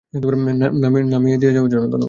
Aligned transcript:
নামিয়ে 1.05 1.37
দিয়ে 1.37 1.53
যাওয়ার 1.53 1.71
জন্য 1.71 1.85
ধন্যবাদ। 1.85 1.99